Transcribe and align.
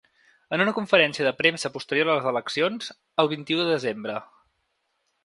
En 0.55 0.61
una 0.63 0.71
conferència 0.77 1.27
de 1.27 1.33
premsa 1.41 1.71
posterior 1.75 2.11
a 2.13 2.15
les 2.17 2.29
eleccions, 2.31 2.89
el 3.25 3.33
vint-i-u 3.35 3.61
de 3.61 3.69
desembre. 3.71 4.17